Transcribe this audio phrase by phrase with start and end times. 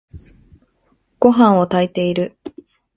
[1.19, 2.35] ごはんを炊いている。